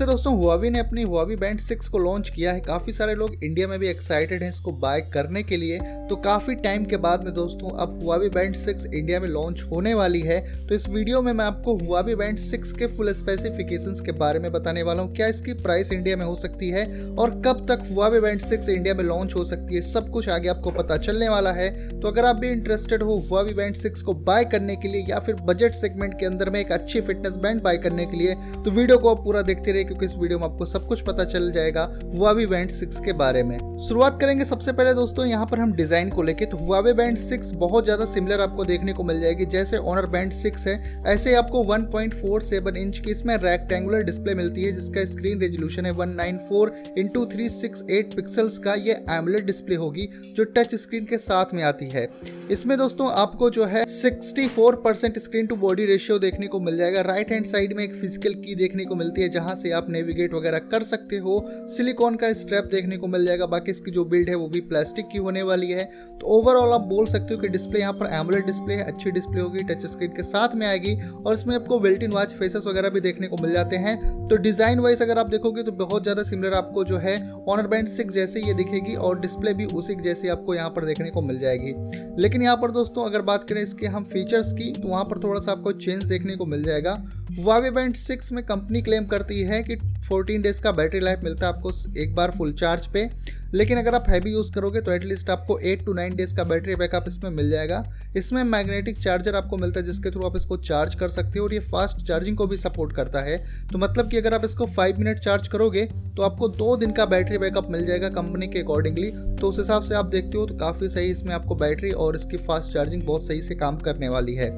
से 0.00 0.06
दोस्तों 0.06 0.32
हुआवी 0.34 0.68
ने 0.70 0.78
अपनी 0.78 1.02
हुआवी 1.02 1.34
बैंड 1.36 1.58
6 1.60 1.88
को 1.88 1.98
लॉन्च 1.98 2.28
किया 2.28 2.52
है। 2.52 2.60
काफ़ी 2.60 2.92
सारे 2.92 3.14
लोग 3.14 3.32
इंडिया 3.44 3.66
में 3.68 3.78
भी 3.78 3.88
एक्साइटेड 3.88 4.42
हैं 4.42 4.48
इसको 4.50 4.72
बाय 4.74 5.00
करने 5.14 5.42
के 5.42 5.56
लिए। 5.56 5.78
तो 6.10 6.16
काफ़ी 6.16 6.54
टाइम 6.56 6.84
के 6.84 6.96
बाद 6.96 7.24
में 7.24 7.32
दोस्तों, 7.34 7.70
अब 7.78 7.98
हुआवी 8.02 8.28
बैंड 8.28 8.56
6 8.56 8.86
इंडिया 8.86 9.18
में 9.20 9.26
लॉन्च 9.28 9.62
होने 9.72 9.92
वाली 9.94 10.20
है। 10.20 10.38
तो 10.66 10.74
इस 10.74 10.88
वीडियो 10.88 11.20
में 11.22 11.32
मैं 11.32 11.44
आपको 11.44 11.74
हुआवी 11.78 12.14
बैंड 12.14 12.38
6 12.40 12.72
के 12.72 12.86
फुल 12.86 13.12
स्पेसिफिकेशन 13.12 14.04
के 14.06 14.12
बारे 14.14 14.38
में 14.38 14.50
बताने 14.52 14.82
वाला 14.82 15.02
हूँ। 15.02 15.14
क्या 15.16 15.26
इसकी 15.26 15.52
प्राइस 15.60 15.92
इंडिया 15.92 16.16
में 16.16 16.24
हो 16.24 16.34
सकती 16.36 16.70
है 16.70 16.86
और 17.16 17.30
कब 17.46 17.64
तक 17.68 17.86
हुआवी 17.90 18.20
बैंड 18.20 18.40
सिक्स 18.42 18.68
इंडिया 18.68 18.94
में 18.94 19.04
लॉन्च 19.04 19.34
हो 19.34 19.44
सकती 19.44 19.74
है, 19.74 19.80
सब 19.82 20.10
कुछ 20.10 20.28
आगे 20.30 20.48
आपको 20.48 20.70
पता 20.72 20.96
चलने 20.98 21.28
वाला 21.28 21.52
है। 21.52 21.68
तो 22.00 22.08
अगर 22.08 22.24
आप 22.24 22.36
भी 22.36 22.50
इंटरेस्टेड 22.50 23.02
हो 23.02 23.18
हुआवी 23.20 23.54
बैंड 23.54 23.76
6 23.76 24.02
को 24.02 24.14
बाय 24.24 24.44
करने 24.46 24.76
के 24.76 24.88
लिए 24.88 25.04
या 25.10 25.18
फिर 25.18 25.34
बजट 25.44 25.74
सेगमेंट 25.74 26.18
के 26.20 26.26
अंदर 26.26 26.50
में 26.50 26.60
एक 26.60 26.72
अच्छी 26.72 27.00
फिटनेस 27.02 27.36
बैंड 27.42 27.62
बाय 27.62 27.78
करने 27.78 28.06
के 28.06 28.16
लिए 28.16 28.34
तो 28.64 28.70
वीडियो 28.70 28.98
को 28.98 29.14
आप 29.14 29.24
पूरा 29.24 29.42
देखते 29.42 29.72
रहिए 29.72 29.88
क्योंकि 29.90 30.06
इस 30.06 30.14
वीडियो 30.16 30.38
में 30.38 30.44
आपको 30.44 30.66
सब 30.66 30.86
कुछ 30.86 31.00
पता 31.02 31.24
चल 31.26 31.50
जाएगा 31.52 31.82
हुआवी 32.04 32.44
बैंड 32.46 32.70
6 32.72 33.00
के 33.04 33.12
बारे 33.14 33.42
में। 33.42 33.58
शुरुआत 33.80 34.20
करेंगे 34.20 34.44
सबसे 34.44 34.72
पहले 34.72 34.92
दोस्तों, 34.94 35.24
यहाँ 35.26 35.46
पर 35.46 35.58
हम 35.58 35.72
डिज़ाइन 35.72 36.10
को 36.10 36.22
लेके। 36.22 36.46
तो 36.46 36.56
हुआवे 36.56 36.92
बैंड 36.92 37.18
6 37.20 37.52
बहुत 37.56 37.84
ज़्यादा 37.84 38.04
सिमिलर 38.04 38.40
आपको 38.40 38.64
देखने 38.64 38.92
को 38.92 39.04
मिल 39.04 39.20
जाएगी। 39.20 39.46
जैसे 39.46 39.76
ऑनर 39.76 40.06
बैंड 40.06 40.32
6 40.34 40.66
है, 40.66 41.02
ऐसे 41.06 41.34
आपको 41.34 41.62
1.47 41.64 42.76
इंच 42.76 42.98
की 42.98 43.10
इसमें 43.10 43.36
रेक्टेंगुलर 43.36 44.02
डिस्प्ले 44.02 44.34
मिलती 44.34 44.64
है, 44.64 44.72
जिसका 44.72 45.04
स्क्रीन 45.06 45.40
रेजोल्यूशन 45.40 45.86
है 45.86 45.92
194 45.92 46.14
nine 46.16 46.38
four 46.48 46.72
into 46.98 47.24
three 47.26 47.48
six 47.50 47.84
eight 47.90 48.14
pixels 48.16 48.58
का। 48.58 48.74
ये 48.76 48.92
एमलेट 49.10 49.46
डिस्प्ले 49.46 49.76
होगी, 49.76 50.08
जो 50.36 50.44
टच 50.46 50.74
स्क्रीन 50.74 51.04
के 51.04 51.18
साथ 51.18 51.54
में 51.54 51.62
आती 51.62 51.88
है। 51.88 52.08
इसमें 52.50 52.76
दोस्तों, 52.78 53.10
आपको 53.12 53.50
जो 53.50 53.64
है 53.64 53.84
64 53.86 54.76
percent 54.84 55.18
screen 55.18 55.46
to 55.46 55.56
body 55.58 55.84
ratio 55.86 56.18
देखने 56.18 56.46
को 56.46 56.60
मिल 56.60 56.76
जाएगा। 56.78 57.00
राइट 57.02 57.30
हैंड 57.32 57.46
साइड 57.46 57.72
में 57.72 57.82
एक 57.84 57.94
फ़िज़िकल 58.00 58.34
की 58.36 58.54
देखने 58.54 58.84
को 58.84 58.94
मिलती 58.94 59.22
है, 59.22 59.28
जहाँ 59.28 59.54
से 59.54 59.69
आप 59.72 59.90
नेविगेट 59.90 60.34
वगैरह 60.34 60.58
कर 60.70 60.82
सकते 60.84 61.18
हो। 61.18 61.42
सिलिकॉन 61.68 62.16
का 62.16 62.32
स्ट्रैप 62.34 62.64
देखने 62.70 62.96
को 62.96 63.06
मिल 63.06 63.26
जाएगा। 63.26 63.46
बाकी 63.48 63.70
इसकी 63.70 63.90
जो 63.90 64.04
बिल्ड 64.06 64.28
है 64.28 64.34
वो 64.34 64.48
भी 64.48 64.60
प्लास्टिक 64.62 65.08
की 65.08 65.18
होने 65.18 65.42
वाली 65.42 65.70
है। 65.70 65.84
तो 66.20 66.26
ओवरऑल 66.30 66.72
आप 66.72 66.86
बोल 66.88 67.06
सकते 67.08 67.34
हो 67.34 67.40
कि 67.40 67.48
डिस्प्ले 67.48 67.80
यहाँ 67.80 67.92
पर 67.92 68.06
एमलेट 68.14 68.46
डिस्प्ले 68.46 68.74
है, 68.74 68.84
अच्छी 68.84 69.10
डिस्प्ले 69.10 69.40
होगी 69.40 69.62
टच 69.64 69.86
स्क्रीन 69.86 70.10
के 70.12 70.22
साथ 70.24 70.54
में 70.54 70.66
आएगी। 70.66 70.94
और 71.16 71.34
इसमें 71.34 71.54
आपको 71.54 71.78
वेल्टिन 71.80 72.12
वॉच 72.12 72.32
फेसेस 72.34 72.66
वगैरह 72.66 72.90
भी 72.90 73.00
देखने 73.00 73.28
को 73.28 73.36
मिल 73.36 73.52
जाते 73.52 73.76
हैं। 73.78 73.96
तो 74.28 74.36
डिज़ाइन 74.38 74.80
वाइज 74.80 75.02
अगर 75.02 75.18
आप 75.18 75.28
देखोगे 75.28 75.62
तो 75.62 75.72
बहुत 75.74 76.02
ज़्यादा 76.02 76.22
सिमिलर 76.24 76.54
आपको 76.54 76.84
जो 76.84 76.96
है 76.98 77.16
ऑनर 77.48 77.66
बैंड 77.66 77.88
सिक्स 77.88 78.14
जैसे 78.14 78.40
ये 78.40 78.54
दिखेगी 78.54 78.94
और 78.96 79.18
डिस्प्ले 79.20 79.54
भी 79.54 79.64
उसी 79.66 79.94
जैसे 80.00 80.28
आपको 80.28 80.54
यहाँ 80.54 80.70
पर 80.70 80.84
देखने 80.84 81.10
को 81.10 81.22
मिल 81.22 81.38
जाएगी। 81.40 81.74
लेकिन 82.18 82.42
यहाँ 82.42 82.56
पर 82.56 82.70
दोस्तों 82.70 83.04
अगर 83.04 83.22
बात 83.22 83.44
करें 83.44 83.62
इसके 83.62 83.86
हम 83.88 84.04
फीचर्स 84.04 84.52
की 84.52 84.70
तो 84.72 84.88
वहाँ 84.88 85.04
पर 85.04 85.18
थोड़ा 85.18 85.40
सा 85.40 85.52
आपको 85.52 85.72
चेंज 85.74 86.04
देखने 86.04 86.36
को 86.36 86.46
मिल 86.46 86.62
जाएगा। 86.64 86.94
वावे 87.38 87.70
बैंड 87.70 87.94
सिक्स 87.94 88.30
में 88.32 88.42
कंपनी 88.44 88.80
क्लेम 88.82 89.04
करती 89.06 89.40
है 89.40 89.62
कि 89.62 89.74
14 89.76 90.42
डेज़ 90.42 90.60
का 90.62 90.70
बैटरी 90.72 91.00
लाइफ 91.00 91.20
मिलता 91.24 91.46
है 91.46 91.52
आपको 91.52 91.70
एक 91.98 92.14
बार 92.14 92.30
फुल 92.30 92.52
चार्ज 92.52 92.86
पे। 92.86 93.08
लेकिन 93.54 93.78
अगर 93.78 93.94
आप 93.94 94.08
हैवी 94.08 94.30
यूज़ 94.32 94.52
करोगे 94.52 94.80
तो 94.80 94.92
एटलीस्ट 94.92 95.30
आपको 95.30 95.58
8 95.62 95.84
टू 95.86 95.94
9 95.94 96.16
डेज़ 96.16 96.34
का 96.36 96.44
बैटरी 96.44 96.74
बैकअप 96.74 97.04
इसमें 97.08 97.30
मिल 97.30 97.50
जाएगा। 97.50 97.82
इसमें 98.16 98.42
मैग्नेटिक 98.44 98.98
चार्जर 98.98 99.36
आपको 99.36 99.56
मिलता 99.56 99.80
है, 99.80 99.86
जिसके 99.86 100.10
थ्रू 100.10 100.22
आप 100.22 100.36
इसको 100.36 100.56
चार्ज 100.58 100.94
कर 100.94 101.08
सकते 101.08 101.38
हो 101.38 101.44
और 101.44 101.54
ये 101.54 101.60
फास्ट 101.70 102.06
चार्जिंग 102.06 102.36
को 102.36 102.46
भी 102.46 102.56
सपोर्ट 102.56 102.94
करता 102.96 103.20
है। 103.20 103.36
तो 103.72 103.78
मतलब 103.78 104.10
कि 104.10 104.16
अगर 104.16 104.34
आप 104.34 104.44
इसको 104.44 104.66
5 104.76 104.98
मिनट 104.98 105.18
चार्ज 105.18 105.48
करोगे 105.48 105.84
तो 106.16 106.22
आपको 106.22 106.48
दो 106.48 106.76
दिन 106.76 106.92
का 106.92 107.06
बैटरी 107.06 107.38
बैकअप 107.38 107.70
मिल 107.70 107.86
जाएगा 107.86 108.08
कंपनी 108.10 108.48
के 108.48 108.58
अकॉर्डिंगली 108.58 109.10
तो 109.10 109.48
उस 109.48 109.58
हिसाब 109.58 109.84
से 109.84 109.94
आप 109.94 110.06
देखते 110.06 110.38
हो 110.38 110.46
तो 110.46 110.54
काफ़ी 110.56 110.88
सही 110.88 111.10
इसमें 111.10 111.34
आपको 111.34 111.54
बैटरी 111.56 111.90
और 111.90 112.16
इसकी 112.16 112.36
फास्ट 112.38 112.72
चार्जिंग 112.72 113.02
बहुत 113.02 113.26
सही 113.26 113.42
से 113.42 113.54
काम 113.54 113.78
करने 113.78 114.08
वाली 114.08 114.34
है। 114.34 114.50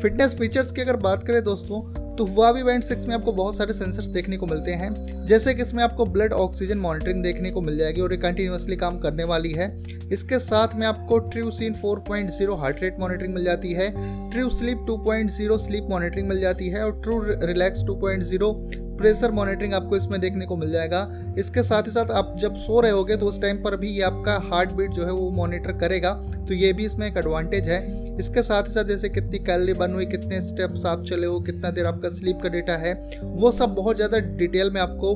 फिटनेस 0.00 0.34
फीचर्स 0.34 0.72
की 0.72 0.80
अगर 0.80 0.96
बात 0.98 1.26
करें 1.26 1.42
दोस्तों 1.44 1.99
तो 2.20 2.24
हुआवी 2.26 2.62
बैंड 2.62 2.82
सिक्स 2.82 3.06
में 3.06 3.14
आपको 3.14 3.32
बहुत 3.32 3.56
सारे 3.56 3.72
सेंसर्स 3.72 4.06
देखने 4.06 4.36
को 4.36 4.46
मिलते 4.46 4.70
हैं, 4.70 5.26
जैसे 5.26 5.54
कि 5.54 5.62
इसमें 5.62 5.82
आपको 5.84 6.04
ब्लड 6.06 6.32
ऑक्सीजन 6.32 6.78
मॉनिटरिंग 6.78 7.22
देखने 7.22 7.50
को 7.50 7.60
मिल 7.60 7.78
जाएगी 7.78 8.00
और 8.00 8.12
ये 8.12 8.18
कंटिन्यूसली 8.18 8.76
काम 8.76 8.98
करने 8.98 9.24
वाली 9.24 9.52
है। 9.52 9.68
इसके 10.12 10.38
साथ 10.38 10.74
में 10.74 10.86
आपको 10.86 11.18
true 11.30 11.50
scene 11.50 11.74
4.0 11.74 12.58
heart 12.58 12.82
rate 12.82 12.98
monitoring 12.98 13.34
मिल 13.34 13.44
जाती 13.44 13.72
है 13.72 13.88
ट्रू 14.30 14.48
स्लीप 14.50 14.84
2.0 14.90 15.58
स्लीप 15.58 15.86
मॉनिटरिंग 15.90 16.28
मिल 16.28 16.40
जाती 16.40 16.68
है 16.68 16.84
और 16.84 17.00
ट्रू 17.02 17.20
रिलैक्स 17.46 17.84
2.0 17.84 18.52
प्रेशर 19.00 19.30
मॉनिटरिंग 19.32 19.74
आपको 19.74 19.96
इसमें 19.96 20.20
देखने 20.20 20.46
को 20.46 20.56
मिल 20.56 20.70
जाएगा। 20.70 21.06
इसके 21.38 21.62
साथ 21.62 21.82
ही 21.82 21.90
साथ 21.90 22.10
आप 22.12 22.34
जब 22.40 22.56
सो 22.58 22.80
रहे 22.80 22.92
होगे 22.92 23.16
तो 23.16 23.26
उस 23.26 23.40
टाइम 23.42 23.62
पर 23.62 23.76
भी 23.76 23.88
ये 23.88 24.02
आपका 24.02 24.36
हार्ट 24.46 24.72
बीट 24.72 24.90
जो 24.90 25.04
है 25.04 25.12
वो 25.12 25.30
मॉनिटर 25.32 25.72
करेगा। 25.78 26.12
तो 26.40 26.54
ये 26.54 26.72
भी 26.72 26.86
इसमें 26.86 27.06
एक 27.06 27.16
एडवांटेज 27.16 27.68
है। 27.68 27.80
इसके 28.18 28.42
साथ 28.42 28.62
ही 28.62 28.72
साथ 28.72 28.84
जैसे 28.84 29.08
कितनी 29.08 29.38
कैलरी 29.40 29.72
बन 29.74 29.92
हुई, 29.92 30.06
कितने 30.06 30.40
स्टेप्स 30.42 30.86
आप 30.86 31.04
चले 31.04 31.26
हो, 31.26 31.40
कितना 31.40 31.70
देर 31.70 31.86
आपका 31.86 32.08
स्लीप 32.10 32.40
का 32.42 32.48
डेटा 32.48 32.76
है, 32.76 32.94
वो 33.22 33.52
सब 33.52 33.74
बहुत 33.74 33.96
ज़्यादा 33.96 34.18
डिटेल 34.18 34.70
में 34.70 34.80
आपको 34.80 35.14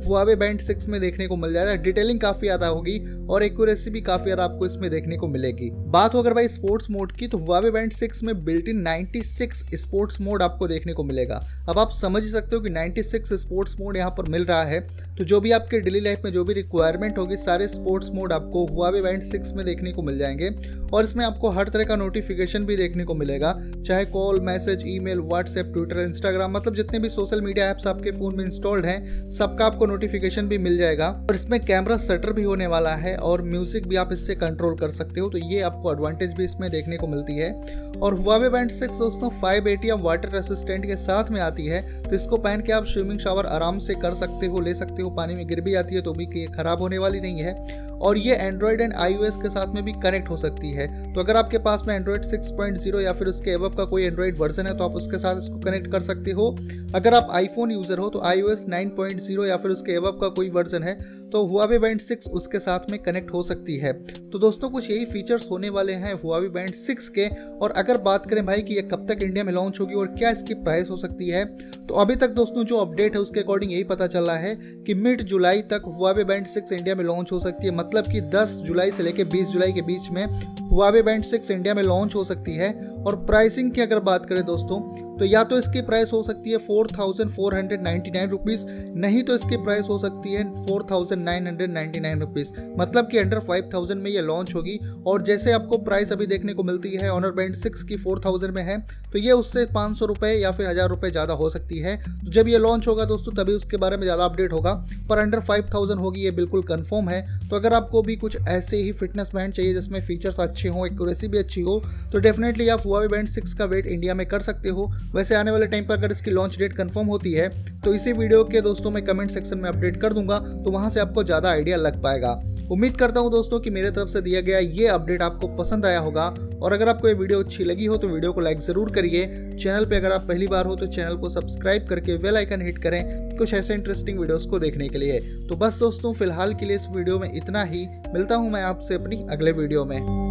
हुआवे 0.00 0.34
बैंड 0.36 0.60
सिक्स 0.60 0.88
में 0.88 1.00
देखने 1.00 1.26
को 1.26 1.36
मिल 1.36 1.52
जाएगा। 1.52 1.74
डिटेलिंग 1.82 2.20
काफ़ी 2.20 2.46
ज़्यादा 2.46 2.66
होगी। 2.66 2.98
और 3.30 3.42
एक्यूरेसी 3.42 3.90
भी 3.90 4.00
काफ़ी 4.00 4.24
ज़्यादा 4.24 4.44
आपको 4.44 4.66
इसमें 4.66 4.90
देखने 4.90 5.16
को 5.16 5.28
मिलेगी। 5.28 5.70
बात 5.90 6.14
हो 6.14 6.18
अगर 6.18 6.34
भाई 6.34 6.48
स्पोर्ट्स 6.48 6.90
मोड 6.90 7.12
की 7.12 7.28
तो 7.28 7.38
हुआवे 7.38 7.70
बैंड 7.70 7.92
सिक्स 7.92 8.22
में 8.22 8.44
बिल्ट 8.44 8.68
इन 8.68 8.82
96 8.82 9.64
स्पोर्ट्स 9.76 10.20
मोड 10.20 10.42
आपको 10.42 10.68
देखने 10.68 10.92
को 10.92 11.04
मिलेगा। 11.04 11.40
अब 11.68 11.78
आप 11.78 11.90
समझ 11.92 12.22
ही 12.22 12.30
सकते 12.30 12.56
हो 12.56 12.62
कि 12.62 12.70
96 12.70 13.36
स्पोर्ट्स 13.36 13.76
मोड 13.80 13.96
यहाँ 13.96 14.10
पर 14.10 14.28
मिल 14.28 14.44
रहा 14.44 14.62
है। 14.62 14.80
तो 15.16 15.24
जो 15.24 15.40
भी 15.40 15.50
आपके 15.50 15.80
डेली 15.80 16.00
लाइफ 16.00 16.20
में 16.24 16.30
जो 16.32 16.44
भी 16.44 16.54
रिक्वायरमेंट 16.54 17.18
होगी, 17.18 17.36
सारे 17.36 17.68
स्पोर्ट्स 17.68 18.10
मोड 18.10 18.32
आपको 18.32 18.64
हुआवे 18.66 19.02
बैंड 19.02 19.22
सिक्स 19.22 19.52
में 19.52 19.64
देखने 19.66 19.92
को 19.92 20.02
मिल 20.02 20.18
जाएँगे। 20.18 20.50
और 20.92 21.04
इसमें 21.04 21.24
आपको 21.24 21.48
हर 21.48 21.68
तरह 21.68 21.84
का 21.84 21.96
नोटिफिकेशन 21.96 22.64
भी 22.66 22.76
देखने 22.76 23.04
को 23.04 23.14
मिलेगा। 23.14 23.52
चाहे 23.86 24.04
call 24.04 24.40
message 24.40 24.82
email 24.86 25.20
WhatsApp 25.20 25.70
Twitter 25.72 26.00
Instagram 26.00 26.52
मतलब 26.52 26.74
जितने 26.74 26.98
भी 26.98 27.08
सोशल 27.08 27.40
मीडिया 27.40 27.68
ऐप्स 27.70 27.86
आपके 27.86 28.10
फ़ोन 28.10 28.36
में 28.36 28.44
इंस्टॉल्ड 28.44 28.86
हैं, 28.86 29.30
सबका 29.30 29.66
आपको 29.66 29.86
नोटिफिकेशन 29.86 30.48
भी 30.48 30.58
मिल 30.58 30.78
जाएगा। 30.78 31.08
और 31.08 31.34
इसमें 31.34 31.58
कैमरा 31.60 31.98
शटर 31.98 32.32
भी 32.32 32.42
होने 32.42 32.66
वाला 32.66 32.94
है। 32.94 33.16
और 33.20 33.42
म्यूज़िक 33.42 33.86
भी 33.88 33.96
आप 33.96 34.12
इससे 34.12 34.34
कंट्रोल 34.36 34.76
कर 34.76 34.90
सकते 34.90 35.20
हो 35.20 35.28
तो 35.28 35.38
ये 35.40 35.60
आपको 35.62 35.92
एडवांटेज 35.92 36.32
भी 36.34 36.44
इसमें 36.44 36.70
देखने 36.70 36.96
को 36.96 37.06
मिलती 37.06 37.36
है। 37.36 37.52
और 38.00 38.14
हुआवे 38.14 38.48
बैंड 38.48 38.70
सिक्स 38.70 38.98
दोस्तों 38.98 39.28
फाइव 39.40 39.68
एटी 39.68 39.90
वाटर 39.92 40.28
रेसिस्टेंट 40.28 40.86
के 40.86 40.96
साथ 40.98 41.30
में 41.30 41.40
आती 41.40 41.66
है 41.66 41.82
तो 42.02 42.14
इसको 42.16 42.36
पहन 42.38 42.60
के 42.60 42.72
आप 42.72 42.84
स्विमिंग 42.86 43.18
शावर 43.20 43.46
आराम 43.48 43.78
से 43.78 43.94
कर 43.96 44.14
सकते 44.14 44.46
हो, 44.46 44.60
ले 44.60 44.74
सकते 44.74 45.02
हो, 45.02 45.10
पानी 45.10 45.34
में 45.34 45.46
गिर 45.48 45.60
भी 45.60 45.74
आती 45.74 45.94
है 45.94 46.00
तो 46.00 46.12
भी 46.12 46.46
खराब 46.48 46.80
होने 46.80 46.98
वाली 46.98 47.20
नहीं 47.20 47.40
है। 47.40 47.88
और 48.00 48.18
ये 48.18 48.34
एंड्रॉयड 48.36 48.80
एंड 48.80 48.92
आई 48.94 49.14
के 49.14 49.48
साथ 49.50 49.74
में 49.74 49.82
भी 49.84 49.92
कनेक्ट 49.94 50.28
हो 50.30 50.36
सकती 50.36 50.70
है। 50.72 50.86
तो 51.14 51.20
अगर 51.20 51.36
आपके 51.36 51.58
पास 51.58 51.82
में 51.86 51.94
एंड्रॉयड 51.94 52.24
6.0 52.24 53.00
या 53.00 53.12
फिर 53.12 53.28
उसके 53.28 53.50
एवब 53.50 53.74
का 53.76 53.84
कोई 53.84 54.04
एंड्रॉयड 54.04 54.38
वर्जन 54.38 54.66
है 54.66 54.76
तो 54.78 54.84
आप 54.84 54.94
उसके 54.96 55.18
साथ 55.18 55.38
इसको 55.38 55.58
कनेक्ट 55.60 55.90
कर 55.92 56.00
सकते 56.02 56.30
हो। 56.30 56.50
अगर 56.94 57.14
आप 57.14 57.28
आईफोन 57.32 57.70
यूज़र 57.70 57.98
हो 57.98 58.08
तो 58.08 58.20
आई 58.20 58.42
9.0 58.68 59.44
या 59.46 59.56
फिर 59.56 59.70
उसके 59.70 59.92
एवब 59.92 60.18
का 60.20 60.28
कोई 60.30 60.50
वर्जन 60.50 60.82
है 60.82 60.98
तो 61.32 61.44
हुआवी 61.46 61.78
बैंड 61.78 62.00
सिक्स 62.00 62.26
उसके 62.28 62.58
साथ 62.58 62.90
में 62.90 62.98
कनेक्ट 63.02 63.32
हो 63.32 63.42
सकती 63.42 63.76
है। 63.76 63.92
तो 64.30 64.38
दोस्तों, 64.38 64.70
कुछ 64.70 64.90
यही 64.90 65.04
फीचर्स 65.04 65.46
होने 65.50 65.68
वाले 65.68 65.92
हैं 65.94 66.12
हुआवी 66.14 66.48
बैंड 66.48 66.74
सिक्स 66.74 67.08
के। 67.08 67.28
और 67.56 67.70
अगर 67.76 67.98
बात 68.00 68.28
करें 68.30 68.44
भाई 68.46 68.62
कि 68.62 68.74
ये 68.74 68.82
कब 68.82 69.06
तक 69.08 69.22
इंडिया 69.22 69.44
में 69.44 69.52
लॉन्च 69.52 69.80
होगी 69.80 69.94
और 69.94 70.06
क्या 70.08 70.30
इसकी 70.30 70.54
प्राइस 70.56 70.90
हो 70.90 70.96
सकती 70.96 71.28
है 71.28 71.44
तो 71.86 71.94
अभी 71.94 72.16
तक 72.16 72.30
दोस्तों 72.30 72.64
जो 72.64 72.76
अपडेट 72.76 73.14
है 73.14 73.20
उसके 73.20 73.40
अकॉर्डिंग 73.40 73.72
यही 73.72 73.84
पता 73.84 74.06
चल 74.06 74.24
रहा 74.24 74.36
है 74.36 74.54
कि 74.86 74.94
मिड 74.96 75.22
जुलाई 75.24 75.62
तक 75.70 75.82
हुआवे 75.88 76.24
बैंड 76.24 76.46
सिक्स 76.46 76.72
इंडिया 76.72 76.94
में 76.94 77.04
लॉन्च 77.04 77.32
हो 77.32 77.40
सकती 77.40 77.66
है। 77.66 77.74
मतलब 77.74 78.10
कि 78.12 78.20
10 78.30 78.56
जुलाई 78.62 78.90
से 78.90 79.02
लेकर 79.02 79.24
20 79.26 79.48
जुलाई 79.48 79.72
के 79.72 79.82
बीच 79.82 80.10
में 80.10 80.26
हुआवे 80.70 81.02
बैंड 81.02 81.24
सिक्स 81.24 81.50
इंडिया 81.50 81.74
में 81.74 81.82
लॉन्च 81.82 82.14
हो 82.14 82.24
सकती 82.24 82.54
है। 82.54 82.72
और 83.00 83.16
प्राइसिंग 83.26 83.70
की 83.72 83.80
अगर 83.80 84.00
बात 84.00 84.26
करें 84.26 84.44
दोस्तों 84.46 84.80
तो 85.18 85.26
या 85.26 85.42
तो 85.44 85.56
इसकी 85.58 85.80
प्राइस 85.82 86.12
हो 86.12 86.22
सकती 86.22 86.50
है 86.50 86.56
four 86.58 86.88
thousand 86.98 87.30
four 87.30 87.54
hundred 87.54 87.82
ninety 87.82 88.10
nine 88.10 88.28
rupees 88.30 88.64
नहीं 88.96 89.22
तो 89.22 89.34
इसकी 89.34 89.56
प्राइस 89.56 89.86
हो 89.88 89.98
सकती 89.98 90.32
है 90.32 90.44
four 90.66 90.86
thousand 90.90 91.22
nine 91.24 91.46
hundred 91.46 91.72
ninety 91.72 92.00
nine 92.00 92.20
rupees 92.20 92.52
मतलब 92.78 93.08
कि 93.10 93.18
अंडर 93.18 93.38
फाइव 93.40 93.68
थाउज़ेंड 93.74 94.00
में 94.02 94.10
ये 94.10 94.20
लॉन्च 94.20 94.54
होगी। 94.54 94.78
और 95.06 95.22
जैसे 95.22 95.52
आपको 95.52 95.78
प्राइस 95.78 96.12
अभी 96.12 96.26
देखने 96.26 96.54
को 96.54 96.62
मिलती 96.62 96.94
है 96.96 97.10
ऑनर 97.10 97.32
बैंड 97.32 97.54
सिक्स 97.56 97.82
की 97.82 97.96
फोर 97.96 98.20
थाउज़ेंड 98.24 98.54
में 98.54 98.62
है 98.62 98.78
तो 99.12 99.18
ये 99.18 99.32
उससे 99.32 99.64
पाँच 99.74 99.98
सौ 99.98 100.06
रुपये 100.06 100.32
या 100.32 100.50
फिर 100.52 100.66
हज़ार 100.66 100.88
रुपये 100.88 101.10
ज़्यादा 101.10 101.34
हो 101.34 101.50
सकती 101.50 101.78
है। 101.78 101.96
तो 101.98 102.30
जब 102.32 102.48
ये 102.48 102.58
लॉन्च 102.58 102.88
होगा 102.88 103.04
दोस्तों, 103.04 103.32
तभी 103.34 103.52
उसके 103.52 103.76
बारे 103.76 103.96
में 103.96 104.04
ज़्यादा 104.04 104.24
अपडेट 104.24 104.52
होगा। 104.52 104.72
पर 105.08 105.18
अंडर 105.18 105.40
फाइव 105.40 105.68
थाउज़ेंड 105.74 106.00
होगी 106.00 106.20
ये 106.20 106.30
बिल्कुल 106.32 106.62
कन्फर्म 106.64 107.08
है। 107.08 107.48
तो 107.48 107.56
अगर 107.56 107.72
आपको 107.74 108.02
भी 108.02 108.16
कुछ 108.16 108.36
ऐसे 108.48 108.76
ही 108.76 108.92
फिटनेस 108.94 109.30
बैंड 109.34 109.52
चाहिए 109.52 109.74
जिसमें 109.74 110.00
फीचर्स 110.00 110.40
अच्छे 110.40 110.59
हों 110.68 110.86
एक्यूरेसी 110.86 111.28
भी 111.28 111.38
अच्छी 111.38 111.60
हो 111.60 111.78
तो 112.12 112.18
डेफिनेटली 112.20 112.68
आप 112.68 112.86
हुआ 112.86 113.06
बैंड 113.08 113.28
सिक्स 113.28 113.54
का 113.54 113.64
वेट 113.66 113.86
इंडिया 113.88 114.14
में 114.14 114.26
कर 114.28 114.40
सकते 114.42 114.68
हो। 114.68 114.90
वैसे 115.14 115.34
आने 115.34 115.50
वाले 115.50 115.66
टाइम 115.66 115.86
पर 115.86 115.94
अगर 115.94 116.12
इसकी 116.12 116.30
लॉन्च 116.30 116.58
डेट 116.58 116.72
कंफर्म 116.72 117.06
होती 117.06 117.32
है 117.32 117.48
तो 117.80 117.94
इसी 117.94 118.12
वीडियो 118.12 118.44
के 118.44 118.60
दोस्तों 118.60 118.90
मैं 118.90 119.04
कमेंट 119.04 119.30
सेक्शन 119.30 119.58
में 119.58 119.68
अपडेट 119.70 120.00
कर 120.00 120.12
दूँगा 120.12 120.38
तो 120.38 120.70
वहाँ 120.70 120.90
से 120.90 121.00
आपको 121.00 121.24
ज़्यादा 121.24 121.50
आइडिया 121.50 121.76
लग 121.78 122.02
पाएगा। 122.02 122.32
उम्मीद 122.72 122.96
करता 122.96 123.20
हूँ 123.20 123.30
दोस्तों 123.30 123.58
कि 123.60 123.70
मेरे 123.70 123.90
तरफ़ 123.90 124.08
से 124.08 124.20
दिया 124.22 124.40
गया 124.40 124.58
ये 124.58 124.86
अपडेट 124.88 125.22
आपको 125.22 125.48
पसंद 125.56 125.86
आया 125.86 125.98
होगा, 126.00 126.26
और 126.56 126.72
अगर 126.72 126.88
आपको 126.88 127.08
ये 127.08 127.14
वीडियो 127.14 127.42
अच्छी 127.42 127.64
लगी 127.64 127.86
हो 127.86 127.96
तो 127.96 128.08
वीडियो 128.08 128.32
को 128.32 128.40
लाइक 128.40 128.60
ज़रूर 128.60 128.90
करिए। 128.92 129.26
चैनल 129.56 129.84
पे 129.84 129.96
अगर 129.96 130.12
आप 130.12 130.26
पहली 130.28 130.46
बार 130.46 130.66
हो 130.66 130.76
तो 130.76 130.86
चैनल 130.88 131.16
को 131.16 131.28
सब्सक्राइब 131.30 131.86
करके 131.88 132.16
वेल 132.16 132.36
आइकन 132.36 132.62
हिट 132.62 132.78
करें 132.78 133.02
कुछ 133.38 133.54
ऐसे 133.54 133.74
इंटरेस्टिंग 133.74 134.18
वीडियोस 134.20 134.46
को 134.46 134.58
देखने 134.58 134.88
के 134.88 134.98
लिए। 134.98 135.20
तो 135.48 135.56
बस 135.56 135.78
दोस्तों, 135.80 136.12
फ़िलहाल 136.14 136.54
के 136.54 136.66
लिए 136.66 136.76
इस 136.76 136.86
वीडियो 136.90 137.18
में 137.18 137.32
इतना 137.32 137.62
ही। 137.64 137.86
मिलता 138.14 138.34
हूँ 138.34 138.50
मैं 138.50 138.62
आपसे 138.62 138.94
अपनी 138.94 139.26
अगले 139.30 139.52
वीडियो 139.52 139.84
में। 139.84 140.29